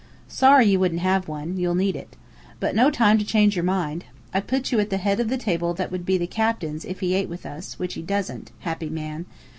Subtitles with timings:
[0.27, 1.57] "Sorry you wouldn't have one.
[1.57, 2.15] You'll need it.
[2.59, 4.05] But no time to change your mind.
[4.33, 7.01] I've put you at the head of the table that would be the captain's, if
[7.01, 9.27] he ate with us, which he doesn't happy man!